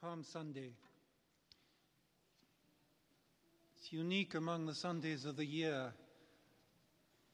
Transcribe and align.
Palm 0.00 0.22
Sunday. 0.22 0.70
It's 3.76 3.92
unique 3.92 4.36
among 4.36 4.66
the 4.66 4.74
Sundays 4.74 5.24
of 5.24 5.34
the 5.34 5.44
year 5.44 5.92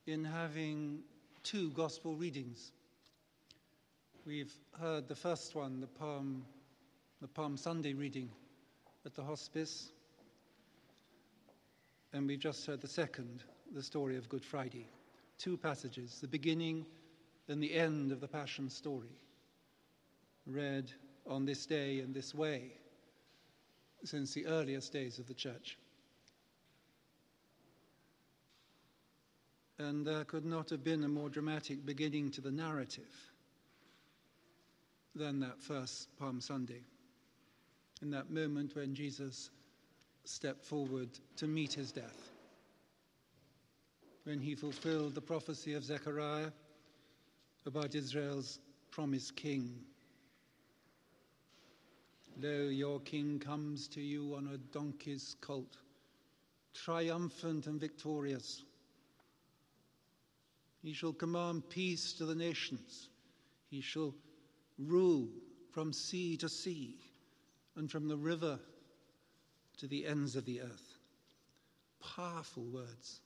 in 0.07 0.25
having 0.25 1.01
two 1.43 1.73
gospel 1.73 2.17
readings. 2.17 2.73
We've 4.25 4.53
heard 4.81 5.09
the 5.09 5.15
first 5.15 5.55
one, 5.55 5.81
the 5.81 5.87
Palm, 5.87 6.47
the 7.21 7.29
Palm 7.29 7.59
Sunday 7.59 7.93
reading 7.93 8.31
at 9.05 9.15
the 9.15 9.23
hospice, 9.23 9.91
and 12.15 12.27
we've 12.27 12.39
just 12.39 12.65
heard 12.65 12.81
the 12.81 12.89
second, 12.89 13.45
the 13.75 13.83
story 13.83 14.17
of 14.17 14.27
Good 14.31 14.45
Friday. 14.45 14.87
Two 15.37 15.59
passages, 15.59 16.19
the 16.23 16.29
beginning 16.29 16.87
and 17.47 17.63
the 17.63 17.75
end 17.75 18.11
of 18.11 18.21
the 18.21 18.29
Passion 18.29 18.71
story, 18.71 19.19
read 20.47 20.91
on 21.27 21.45
this 21.45 21.67
day 21.67 22.01
in 22.01 22.13
this 22.13 22.35
way 22.35 22.73
since 24.05 24.35
the 24.35 24.47
earliest 24.47 24.93
days 24.93 25.19
of 25.19 25.27
the 25.27 25.35
church. 25.35 25.79
And 29.79 30.07
there 30.07 30.25
could 30.25 30.45
not 30.45 30.71
have 30.71 30.85
been 30.85 31.03
a 31.05 31.09
more 31.09 31.29
dramatic 31.29 31.85
beginning 31.85 32.31
to 32.33 32.41
the 32.41 32.51
narrative 32.51 33.33
than 35.15 35.41
that 35.41 35.61
first 35.61 36.09
Palm 36.19 36.41
Sunday, 36.41 36.83
in 38.03 38.11
that 38.11 38.31
moment 38.31 38.77
when 38.77 38.95
Jesus 38.95 39.51
stepped 40.25 40.65
forward 40.65 41.09
to 41.37 41.47
meet 41.47 41.73
his 41.73 41.93
death, 41.93 42.31
when 44.25 44.41
he 44.41 44.55
fulfilled 44.55 45.15
the 45.15 45.21
prophecy 45.21 45.75
of 45.75 45.85
Zechariah 45.85 46.51
about 47.67 47.95
Israel's 47.95 48.59
promised 48.91 49.35
king. 49.37 49.81
Lo, 52.41 52.69
your 52.69 53.01
king 53.01 53.39
comes 53.39 53.87
to 53.89 54.01
you 54.01 54.35
on 54.35 54.49
a 54.49 54.59
donkey's 54.59 55.37
colt, 55.41 55.77
triumphant 56.75 57.67
and 57.67 57.81
victorious. 57.81 58.65
He 60.83 60.93
shall 60.93 61.13
command 61.13 61.69
peace 61.71 62.13
to 62.15 62.27
the 62.27 62.35
nations. 62.35 63.09
He 63.71 63.81
shall 63.81 64.15
rule 64.79 65.29
from 65.73 65.93
sea 65.93 66.37
to 66.39 66.49
sea 66.49 66.99
and 67.77 67.91
from 67.91 68.09
the 68.09 68.17
river 68.17 68.59
to 69.79 69.87
the 69.87 70.07
ends 70.07 70.37
of 70.37 70.45
the 70.45 70.61
earth. 70.61 70.99
Powerful 72.17 72.65
words. 72.65 73.21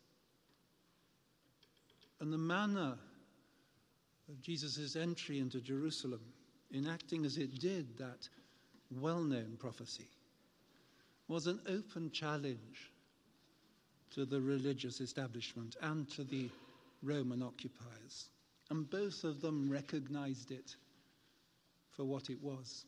And 2.20 2.32
the 2.32 2.38
manner 2.38 2.98
of 4.28 4.40
Jesus' 4.40 4.96
entry 4.96 5.38
into 5.38 5.60
Jerusalem, 5.60 6.20
enacting 6.72 7.24
as 7.24 7.38
it 7.38 7.58
did 7.58 7.96
that 7.98 8.28
well 8.90 9.22
known 9.22 9.56
prophecy, 9.58 10.08
was 11.28 11.46
an 11.46 11.60
open 11.68 12.10
challenge 12.10 12.90
to 14.14 14.24
the 14.24 14.40
religious 14.40 15.00
establishment 15.00 15.76
and 15.82 16.08
to 16.10 16.24
the 16.24 16.48
Roman 17.02 17.42
occupiers. 17.42 18.30
And 18.70 18.88
both 18.88 19.24
of 19.24 19.40
them 19.40 19.70
recognized 19.70 20.50
it 20.50 20.74
for 21.90 22.04
what 22.04 22.30
it 22.30 22.42
was. 22.42 22.84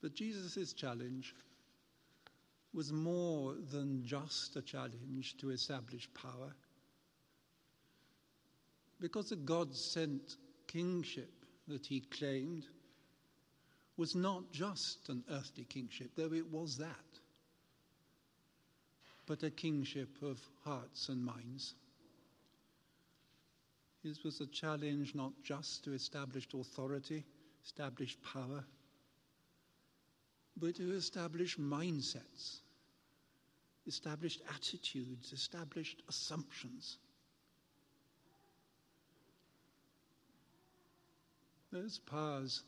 But 0.00 0.14
Jesus' 0.14 0.72
challenge 0.72 1.34
was 2.74 2.92
more 2.92 3.54
than 3.70 4.02
just 4.04 4.56
a 4.56 4.62
challenge 4.62 5.36
to 5.38 5.50
establish 5.50 6.08
power. 6.14 6.52
Because 9.00 9.30
the 9.30 9.36
God 9.36 9.74
sent 9.74 10.36
kingship 10.66 11.41
that 11.68 11.86
he 11.86 12.00
claimed 12.00 12.66
was 13.96 14.14
not 14.14 14.50
just 14.52 15.08
an 15.08 15.22
earthly 15.30 15.64
kingship, 15.64 16.10
though 16.16 16.32
it 16.32 16.50
was 16.50 16.76
that, 16.78 17.20
but 19.26 19.42
a 19.42 19.50
kingship 19.50 20.08
of 20.22 20.40
hearts 20.64 21.08
and 21.08 21.24
minds. 21.24 21.74
His 24.02 24.24
was 24.24 24.40
a 24.40 24.46
challenge 24.46 25.14
not 25.14 25.32
just 25.44 25.84
to 25.84 25.92
establish 25.92 26.48
authority, 26.52 27.24
establish 27.64 28.16
power, 28.32 28.64
but 30.56 30.74
to 30.76 30.92
establish 30.92 31.56
mindsets, 31.56 32.60
established 33.86 34.42
attitudes, 34.54 35.32
established 35.32 36.02
assumptions. 36.08 36.98
Those 41.72 41.98
powers 41.98 42.62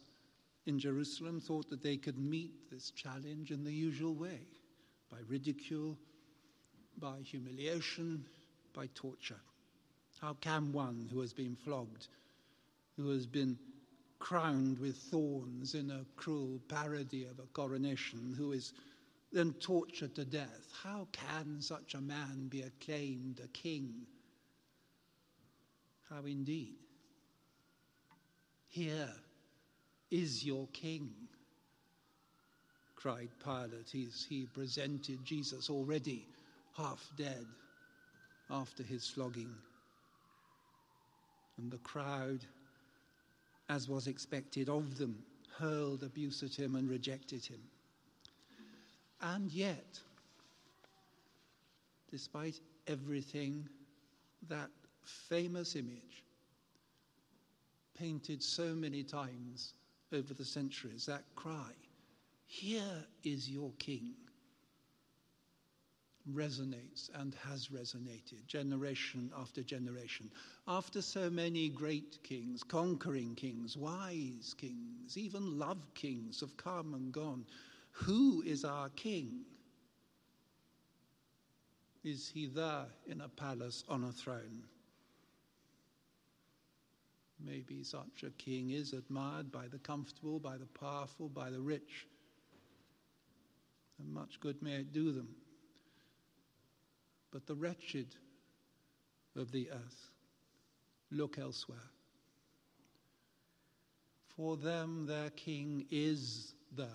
in 0.67 0.79
Jerusalem 0.79 1.39
thought 1.39 1.69
that 1.69 1.83
they 1.83 1.99
could 1.99 2.19
meet 2.19 2.71
this 2.71 2.91
challenge 2.91 3.51
in 3.51 3.63
the 3.63 3.73
usual 3.73 4.15
way 4.15 4.41
by 5.11 5.19
ridicule, 5.29 5.99
by 6.99 7.19
humiliation, 7.21 8.25
by 8.73 8.89
torture. 8.95 9.41
How 10.21 10.35
can 10.41 10.73
one 10.73 11.09
who 11.13 11.21
has 11.21 11.35
been 11.35 11.55
flogged, 11.55 12.09
who 12.97 13.11
has 13.11 13.27
been 13.27 13.59
crowned 14.19 14.79
with 14.79 14.97
thorns 14.97 15.75
in 15.75 15.91
a 15.91 16.07
cruel 16.17 16.61
parody 16.69 17.25
of 17.25 17.39
a 17.39 17.47
coronation, 17.53 18.35
who 18.39 18.53
is 18.53 18.73
then 19.33 19.53
tortured 19.55 20.15
to 20.15 20.25
death, 20.25 20.73
how 20.83 21.09
can 21.13 21.61
such 21.61 21.95
a 21.95 22.01
man 22.01 22.47
be 22.49 22.63
acclaimed 22.63 23.41
a 23.45 23.49
king? 23.49 24.07
How 26.09 26.25
indeed? 26.25 26.84
Here 28.75 29.13
is 30.11 30.45
your 30.45 30.67
king, 30.73 31.15
cried 32.97 33.29
Pilate 33.39 33.95
as 33.95 34.27
he 34.29 34.47
presented 34.53 35.25
Jesus 35.25 35.71
already 35.71 36.27
half 36.77 37.09
dead 37.17 37.47
after 38.51 38.83
his 38.83 39.09
flogging. 39.09 39.55
And 41.57 41.71
the 41.71 41.79
crowd, 41.79 42.41
as 43.69 43.89
was 43.89 44.09
expected 44.09 44.69
of 44.69 44.99
them, 44.99 45.23
hurled 45.57 46.03
abuse 46.03 46.43
at 46.43 46.57
him 46.57 46.75
and 46.75 46.91
rejected 46.91 47.47
him. 47.47 47.61
And 49.23 49.53
yet, 49.53 50.01
despite 52.11 52.59
everything, 52.89 53.69
that 54.49 54.71
famous 55.05 55.77
image 55.77 56.25
painted 58.05 58.43
so 58.43 58.75
many 58.75 59.03
times 59.03 59.73
over 60.13 60.35
the 60.35 60.45
centuries, 60.45 61.07
that 61.07 61.25
cry, 61.37 61.73
Here 62.45 63.03
is 63.23 63.49
your 63.49 63.73
King, 63.79 64.13
resonates 66.31 67.09
and 67.15 67.35
has 67.37 67.69
resonated 67.69 68.47
generation 68.47 69.33
after 69.35 69.63
generation. 69.63 70.31
After 70.69 71.01
so 71.01 71.31
many 71.31 71.71
great 71.71 72.23
kings, 72.23 72.63
conquering 72.63 73.35
kings, 73.37 73.75
wise 73.75 74.55
kings, 74.59 75.17
even 75.17 75.59
love 75.59 75.83
kings 75.95 76.41
have 76.41 76.55
come 76.59 76.93
and 76.93 77.11
gone, 77.11 77.47
who 77.91 78.43
is 78.45 78.67
our 78.67 78.91
King? 78.91 79.47
Is 82.05 82.29
he 82.29 82.49
there 82.49 82.85
in 83.07 83.23
a 83.23 83.29
palace 83.31 83.83
on 83.89 84.05
a 84.05 84.13
throne? 84.13 84.65
Maybe 87.45 87.83
such 87.83 88.23
a 88.23 88.31
king 88.31 88.71
is 88.71 88.93
admired 88.93 89.53
by 89.53 89.69
the 89.69 89.79
comfortable, 89.79 90.39
by 90.39 90.57
the 90.57 90.67
powerful, 90.67 91.29
by 91.29 91.51
the 91.51 91.61
rich, 91.61 92.07
and 93.99 94.13
much 94.13 94.41
good 94.41 94.63
may 94.63 94.77
it 94.77 94.93
do 94.93 95.13
them. 95.13 95.29
But 97.31 97.47
the 97.47 97.55
wretched 97.55 98.17
of 99.37 99.53
the 99.53 99.71
earth 99.71 100.11
look 101.11 101.39
elsewhere. 101.39 101.91
For 104.37 104.57
them, 104.57 105.07
their 105.07 105.31
king 105.31 105.87
is 105.91 106.55
there 106.73 106.89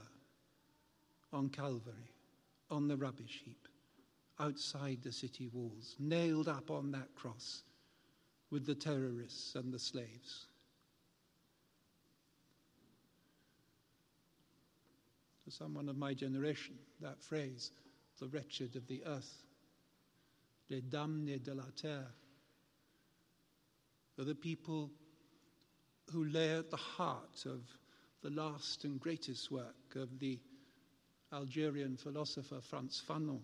on 1.32 1.50
Calvary, 1.50 2.14
on 2.72 2.88
the 2.88 2.98
rubbish 2.98 3.42
heap, 3.46 3.68
outside 4.40 5.00
the 5.04 5.12
city 5.12 5.48
walls, 5.48 5.96
nailed 6.00 6.48
up 6.48 6.72
on 6.72 6.92
that 6.92 7.14
cross 7.16 7.64
with 8.52 8.66
the 8.66 8.76
terrorists 8.76 9.56
and 9.56 9.72
the 9.72 9.80
slaves. 9.80 10.48
To 15.46 15.52
someone 15.52 15.90
of 15.90 15.98
my 15.98 16.14
generation, 16.14 16.76
that 17.02 17.22
phrase, 17.22 17.72
the 18.20 18.28
wretched 18.28 18.76
of 18.76 18.88
the 18.88 19.04
earth, 19.06 19.44
les 20.70 20.82
damnés 20.82 21.44
de 21.44 21.54
la 21.54 21.64
terre, 21.76 22.12
are 24.20 24.26
the 24.26 24.36
people 24.36 24.92
who 26.12 26.26
lay 26.26 26.52
at 26.52 26.70
the 26.70 26.78
heart 26.78 27.46
of 27.46 27.62
the 28.22 28.30
last 28.30 28.84
and 28.84 29.00
greatest 29.00 29.50
work 29.52 29.96
of 29.96 30.20
the 30.20 30.40
Algerian 31.32 31.96
philosopher 31.96 32.60
Frantz 32.62 33.02
Fanon. 33.08 33.40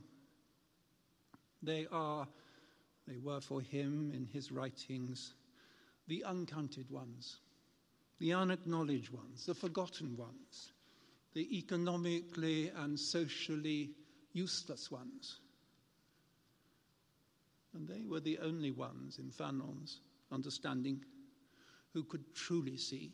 They 1.63 1.87
are 1.91 2.27
they 3.07 3.17
were 3.17 3.41
for 3.41 3.61
him 3.61 4.11
in 4.13 4.25
his 4.25 4.51
writings 4.51 5.33
the 6.07 6.23
uncounted 6.23 6.89
ones, 6.91 7.39
the 8.19 8.33
unacknowledged 8.33 9.11
ones, 9.11 9.45
the 9.45 9.55
forgotten 9.55 10.15
ones, 10.15 10.71
the 11.33 11.57
economically 11.57 12.69
and 12.69 12.99
socially 12.99 13.91
useless 14.33 14.91
ones. 14.91 15.39
And 17.73 17.87
they 17.87 18.05
were 18.05 18.19
the 18.19 18.39
only 18.39 18.71
ones 18.71 19.17
in 19.19 19.31
Fanon's 19.31 19.99
understanding 20.31 21.03
who 21.93 22.03
could 22.03 22.33
truly 22.35 22.77
see 22.77 23.11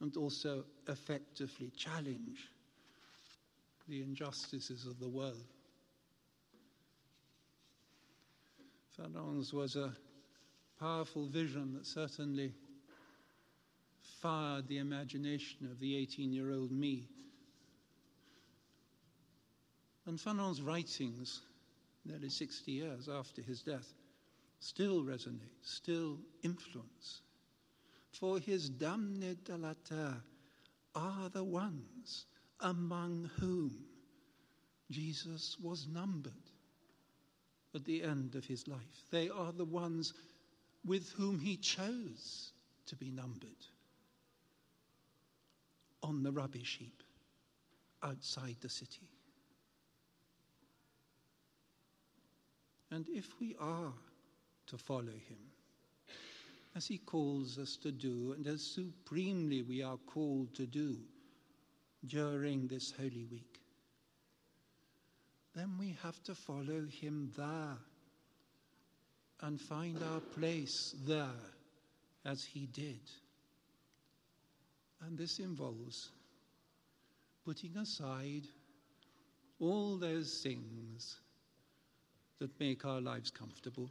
and 0.00 0.16
also 0.16 0.64
effectively 0.88 1.70
challenge 1.76 2.48
the 3.88 4.02
injustices 4.02 4.86
of 4.86 4.98
the 4.98 5.08
world. 5.08 5.54
Fanon's 8.98 9.52
was 9.52 9.76
a 9.76 9.92
powerful 10.80 11.26
vision 11.28 11.72
that 11.74 11.86
certainly 11.86 12.52
fired 14.20 14.66
the 14.66 14.78
imagination 14.78 15.68
of 15.70 15.78
the 15.78 15.96
18 15.96 16.32
year 16.32 16.50
old 16.50 16.72
me. 16.72 17.08
And 20.06 20.20
Fanon's 20.20 20.60
writings, 20.60 21.42
nearly 22.04 22.28
60 22.28 22.72
years 22.72 23.08
after 23.08 23.40
his 23.40 23.62
death, 23.62 23.86
still 24.58 25.04
resonate, 25.04 25.62
still 25.62 26.18
influence. 26.42 27.20
For 28.10 28.40
his 28.40 28.68
la 28.80 29.74
terre 29.84 30.24
are 30.96 31.28
the 31.28 31.44
ones 31.44 32.26
among 32.58 33.30
whom 33.38 33.84
Jesus 34.90 35.56
was 35.62 35.86
numbered 35.86 36.32
at 37.78 37.84
the 37.84 38.02
end 38.02 38.34
of 38.34 38.44
his 38.44 38.66
life. 38.66 39.06
They 39.12 39.28
are 39.28 39.52
the 39.52 39.64
ones 39.64 40.12
with 40.84 41.10
whom 41.12 41.38
he 41.38 41.56
chose 41.56 42.50
to 42.86 42.96
be 42.96 43.10
numbered 43.10 43.66
on 46.02 46.24
the 46.24 46.32
rubbish 46.32 46.78
heap 46.80 47.04
outside 48.02 48.56
the 48.60 48.68
city. 48.68 49.08
And 52.90 53.06
if 53.08 53.28
we 53.40 53.54
are 53.60 53.92
to 54.66 54.78
follow 54.78 55.06
him, 55.06 55.38
as 56.74 56.86
he 56.86 56.98
calls 56.98 57.58
us 57.58 57.76
to 57.76 57.92
do, 57.92 58.34
and 58.36 58.46
as 58.48 58.62
supremely 58.62 59.62
we 59.62 59.82
are 59.84 59.98
called 59.98 60.52
to 60.54 60.66
do 60.66 60.96
during 62.06 62.66
this 62.66 62.92
Holy 62.98 63.26
Week, 63.30 63.57
then 65.58 65.76
we 65.76 65.96
have 66.04 66.22
to 66.22 66.34
follow 66.34 66.86
him 67.00 67.32
there 67.36 67.76
and 69.40 69.60
find 69.60 70.00
our 70.12 70.20
place 70.20 70.94
there 71.04 71.40
as 72.24 72.44
he 72.44 72.66
did. 72.66 73.00
And 75.04 75.18
this 75.18 75.40
involves 75.40 76.10
putting 77.44 77.76
aside 77.76 78.46
all 79.58 79.96
those 79.96 80.40
things 80.42 81.16
that 82.38 82.60
make 82.60 82.84
our 82.84 83.00
lives 83.00 83.30
comfortable, 83.30 83.90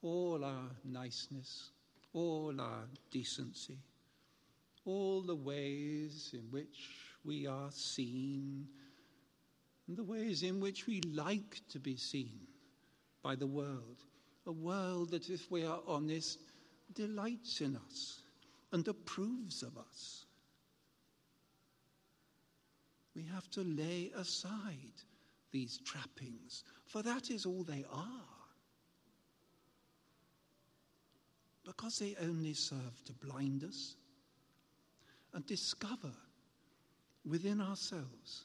all 0.00 0.42
our 0.44 0.70
niceness, 0.84 1.70
all 2.14 2.58
our 2.58 2.84
decency, 3.10 3.76
all 4.86 5.20
the 5.20 5.34
ways 5.36 6.30
in 6.32 6.50
which 6.50 6.88
we 7.24 7.46
are 7.46 7.70
seen, 7.70 8.66
and 9.88 9.96
the 9.96 10.04
ways 10.04 10.42
in 10.42 10.60
which 10.60 10.86
we 10.86 11.00
like 11.00 11.62
to 11.70 11.80
be 11.80 11.96
seen 11.96 12.46
by 13.22 13.34
the 13.34 13.46
world. 13.46 14.04
A 14.46 14.52
world 14.52 15.10
that, 15.10 15.30
if 15.30 15.50
we 15.50 15.64
are 15.64 15.80
honest, 15.86 16.40
delights 16.94 17.60
in 17.60 17.76
us 17.88 18.22
and 18.72 18.86
approves 18.86 19.62
of 19.62 19.76
us. 19.78 20.26
We 23.16 23.24
have 23.34 23.50
to 23.50 23.62
lay 23.62 24.12
aside 24.14 25.02
these 25.50 25.78
trappings, 25.78 26.64
for 26.86 27.02
that 27.02 27.30
is 27.30 27.46
all 27.46 27.64
they 27.64 27.84
are. 27.90 28.24
Because 31.64 31.98
they 31.98 32.14
only 32.22 32.54
serve 32.54 33.02
to 33.06 33.12
blind 33.14 33.64
us 33.64 33.96
and 35.34 35.44
discover 35.46 36.12
within 37.24 37.60
ourselves 37.60 38.44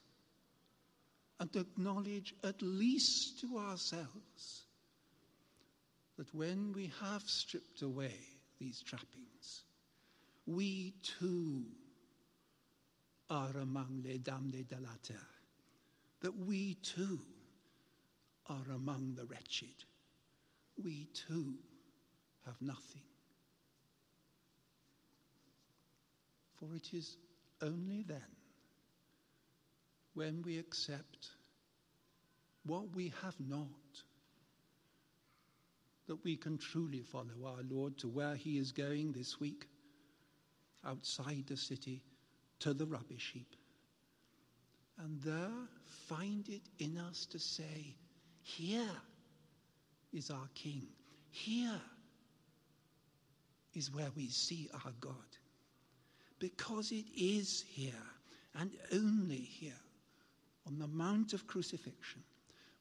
and 1.43 1.57
acknowledge 1.57 2.33
at 2.45 2.61
least 2.61 3.41
to 3.41 3.57
ourselves 3.57 4.63
that 6.17 6.33
when 6.33 6.71
we 6.71 6.89
have 7.01 7.21
stripped 7.23 7.81
away 7.81 8.15
these 8.61 8.81
trappings, 8.81 9.63
we 10.45 10.93
too 11.19 11.65
are 13.29 13.57
among 13.57 14.03
les 14.05 14.19
damnés 14.19 14.65
de 14.69 14.79
la 14.79 14.95
terre, 15.05 15.19
that 16.21 16.37
we 16.37 16.75
too 16.75 17.19
are 18.47 18.71
among 18.73 19.13
the 19.15 19.25
wretched. 19.25 19.83
We 20.81 21.09
too 21.13 21.55
have 22.45 22.61
nothing. 22.61 23.01
For 26.55 26.73
it 26.73 26.93
is 26.93 27.17
only 27.61 28.03
then, 28.03 28.21
when 30.13 30.41
we 30.43 30.59
accept 30.59 31.29
what 32.65 32.95
we 32.95 33.13
have 33.23 33.35
not, 33.39 33.67
that 36.07 36.23
we 36.23 36.35
can 36.35 36.57
truly 36.57 37.01
follow 37.01 37.45
our 37.45 37.63
Lord 37.69 37.97
to 37.99 38.07
where 38.07 38.35
He 38.35 38.57
is 38.57 38.71
going 38.71 39.11
this 39.11 39.39
week 39.39 39.67
outside 40.85 41.45
the 41.47 41.57
city 41.57 42.03
to 42.59 42.73
the 42.73 42.85
rubbish 42.85 43.31
heap. 43.33 43.55
And 44.99 45.19
there 45.21 45.49
find 46.07 46.47
it 46.49 46.61
in 46.79 46.97
us 46.97 47.25
to 47.27 47.39
say, 47.39 47.95
Here 48.41 48.91
is 50.11 50.29
our 50.29 50.49
King. 50.53 50.87
Here 51.31 51.81
is 53.73 53.91
where 53.91 54.09
we 54.15 54.27
see 54.27 54.69
our 54.85 54.91
God. 54.99 55.13
Because 56.37 56.91
it 56.91 57.05
is 57.15 57.63
here 57.67 57.93
and 58.55 58.71
only 58.91 59.37
here 59.37 59.73
on 60.67 60.79
the 60.79 60.87
Mount 60.87 61.33
of 61.33 61.47
Crucifixion 61.47 62.23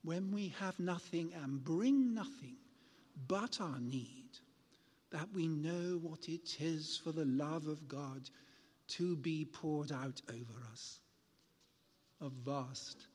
when 0.02 0.30
we 0.32 0.54
have 0.60 0.78
nothing 0.78 1.32
and 1.42 1.62
bring 1.64 2.14
nothing 2.14 2.56
but 3.28 3.60
our 3.60 3.78
need 3.80 4.30
that 5.10 5.28
we 5.34 5.46
know 5.46 5.98
what 6.02 6.28
it 6.28 6.56
is 6.60 7.00
for 7.02 7.12
the 7.12 7.24
love 7.24 7.66
of 7.66 7.86
God 7.86 8.28
to 8.88 9.16
be 9.16 9.44
poured 9.44 9.92
out 9.92 10.20
over 10.30 10.66
us. 10.72 10.98
A 12.20 12.28
vast 12.28 13.06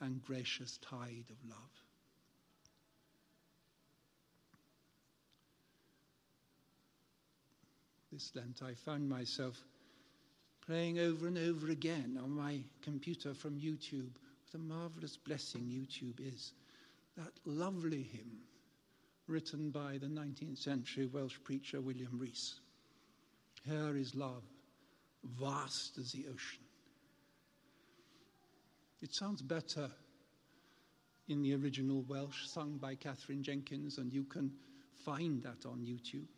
and 0.00 0.22
gracious 0.22 0.78
tide 0.78 1.24
of 1.30 1.48
love. 1.48 1.58
This 8.12 8.32
Lent, 8.34 8.60
I 8.62 8.74
found 8.74 9.08
myself 9.08 9.62
playing 10.70 11.00
over 11.00 11.26
and 11.26 11.36
over 11.36 11.68
again 11.72 12.16
on 12.22 12.30
my 12.30 12.60
computer 12.80 13.34
from 13.34 13.58
YouTube. 13.58 14.12
What 14.12 14.54
a 14.54 14.58
marvelous 14.58 15.16
blessing 15.16 15.62
YouTube 15.62 16.20
is. 16.20 16.52
That 17.16 17.32
lovely 17.44 18.04
hymn 18.04 18.38
written 19.26 19.70
by 19.70 19.98
the 20.00 20.06
19th 20.06 20.58
century 20.58 21.06
Welsh 21.06 21.38
preacher 21.42 21.80
William 21.80 22.16
Rees. 22.16 22.60
Here 23.64 23.96
is 23.96 24.14
love, 24.14 24.44
vast 25.40 25.98
as 25.98 26.12
the 26.12 26.26
ocean. 26.32 26.62
It 29.02 29.12
sounds 29.12 29.42
better 29.42 29.90
in 31.26 31.42
the 31.42 31.56
original 31.56 32.02
Welsh, 32.02 32.46
sung 32.46 32.78
by 32.80 32.94
Katherine 32.94 33.42
Jenkins, 33.42 33.98
and 33.98 34.12
you 34.12 34.22
can 34.22 34.52
find 35.04 35.42
that 35.42 35.66
on 35.66 35.80
YouTube. 35.80 36.28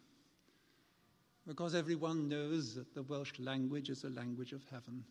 Because 1.47 1.75
everyone 1.75 2.29
knows 2.29 2.75
that 2.75 2.95
the 2.95 3.03
Welsh 3.03 3.33
language 3.39 3.91
is 3.91 4.05
a 4.05 4.11
language 4.11 4.53
of 4.53 4.63
heaven. 4.71 5.05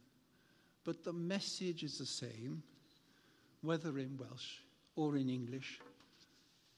But 0.84 1.04
the 1.04 1.14
message 1.14 1.84
is 1.84 1.98
the 1.98 2.06
same, 2.06 2.64
whether 3.62 3.98
in 4.00 4.18
Welsh 4.18 4.60
or 4.96 5.18
in 5.18 5.30
English 5.30 5.80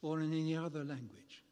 or 0.02 0.20
in 0.20 0.32
any 0.32 0.56
other 0.56 0.84
language. 0.84 1.42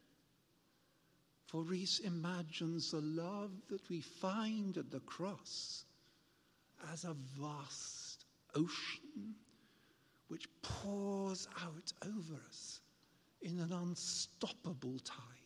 For 1.47 1.63
Rees 1.63 2.01
imagines 2.03 2.91
the 2.91 3.01
love 3.01 3.51
that 3.69 3.87
we 3.89 4.01
find 4.01 4.77
at 4.77 4.91
the 4.91 4.99
cross 5.01 5.85
as 6.91 7.03
a 7.03 7.15
vast 7.39 8.25
ocean 8.55 9.35
which 10.27 10.47
pours 10.61 11.47
out 11.61 11.93
over 12.05 12.41
us 12.49 12.81
in 13.41 13.59
an 13.59 13.71
unstoppable 13.71 14.97
tide. 15.03 15.42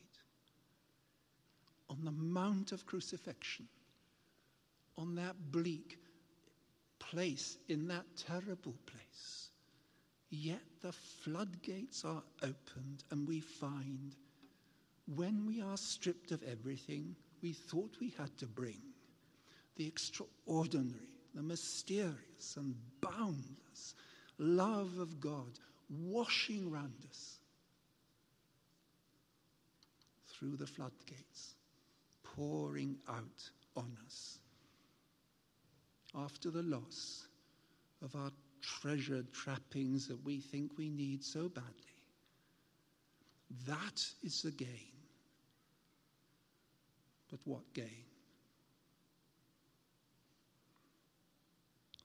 On 1.89 2.03
the 2.03 2.11
Mount 2.11 2.71
of 2.71 2.85
Crucifixion, 2.85 3.67
on 4.97 5.15
that 5.15 5.35
bleak 5.51 5.97
place, 6.99 7.57
in 7.69 7.87
that 7.87 8.05
terrible 8.17 8.75
place, 8.85 9.47
Yet 10.29 10.61
the 10.81 10.91
floodgates 10.91 12.03
are 12.03 12.23
opened, 12.43 13.03
and 13.11 13.27
we 13.27 13.39
find 13.39 14.15
when 15.15 15.45
we 15.45 15.61
are 15.61 15.77
stripped 15.77 16.31
of 16.31 16.43
everything, 16.43 17.15
we 17.41 17.53
thought 17.53 17.95
we 18.01 18.09
had 18.17 18.37
to 18.39 18.45
bring, 18.45 18.81
the 19.77 19.87
extraordinary, 19.87 21.07
the 21.33 21.41
mysterious 21.41 22.57
and 22.57 22.75
boundless 22.99 23.95
love 24.37 24.97
of 24.97 25.21
God 25.21 25.59
washing 25.89 26.69
round 26.69 27.05
us 27.09 27.37
through 30.27 30.57
the 30.57 30.67
floodgates, 30.67 31.55
pouring 32.37 32.95
out 33.09 33.49
on 33.75 33.97
us. 34.05 34.39
After 36.15 36.49
the 36.51 36.63
loss 36.63 37.27
of 38.03 38.15
our 38.15 38.31
treasured 38.61 39.33
trappings 39.33 40.07
that 40.07 40.23
we 40.23 40.39
think 40.39 40.77
we 40.77 40.89
need 40.89 41.23
so 41.23 41.49
badly, 41.49 41.73
that 43.65 44.05
is 44.23 44.41
the 44.41 44.51
gain. 44.51 44.67
But 47.29 47.39
what 47.43 47.73
gain? 47.73 48.05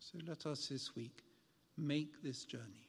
So 0.00 0.18
let 0.26 0.46
us 0.46 0.66
this 0.68 0.94
week 0.94 1.22
make 1.76 2.22
this 2.22 2.44
journey, 2.44 2.88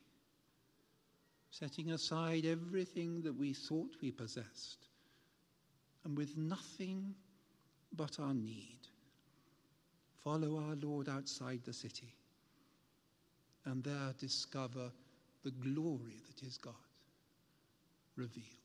setting 1.52 1.92
aside 1.92 2.46
everything 2.46 3.22
that 3.22 3.36
we 3.36 3.54
thought 3.54 3.96
we 4.02 4.12
possessed, 4.12 4.88
and 6.04 6.18
with 6.18 6.36
nothing 6.38 7.16
but 7.96 8.20
our 8.20 8.34
need, 8.34 8.80
follow 10.24 10.58
our 10.58 10.76
Lord 10.76 11.10
outside 11.10 11.62
the 11.64 11.74
city, 11.74 12.14
and 13.66 13.84
there 13.84 14.14
discover 14.20 14.92
the 15.44 15.52
glory 15.52 16.22
that 16.28 16.46
is 16.46 16.58
God 16.58 16.74
revealed. 18.16 18.63